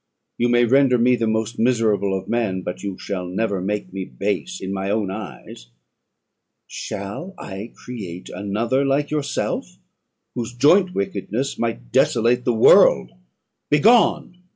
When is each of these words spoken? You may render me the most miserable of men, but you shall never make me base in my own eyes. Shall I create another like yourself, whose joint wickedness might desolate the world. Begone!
You 0.39 0.49
may 0.49 0.65
render 0.65 0.97
me 0.97 1.15
the 1.15 1.27
most 1.27 1.59
miserable 1.59 2.17
of 2.17 2.27
men, 2.27 2.63
but 2.63 2.81
you 2.81 2.97
shall 2.97 3.27
never 3.27 3.61
make 3.61 3.93
me 3.93 4.03
base 4.03 4.59
in 4.59 4.73
my 4.73 4.89
own 4.89 5.11
eyes. 5.11 5.67
Shall 6.65 7.35
I 7.37 7.71
create 7.75 8.27
another 8.27 8.83
like 8.83 9.11
yourself, 9.11 9.77
whose 10.33 10.53
joint 10.55 10.95
wickedness 10.95 11.59
might 11.59 11.91
desolate 11.91 12.45
the 12.45 12.51
world. 12.51 13.11
Begone! 13.69 14.39